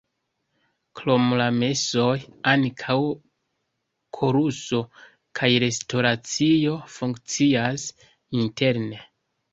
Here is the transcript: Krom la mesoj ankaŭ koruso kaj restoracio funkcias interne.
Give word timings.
Krom 0.99 1.27
la 1.41 1.49
mesoj 1.63 2.13
ankaŭ 2.53 2.95
koruso 4.19 4.81
kaj 5.41 5.53
restoracio 5.65 6.75
funkcias 6.97 7.85
interne. 8.43 9.05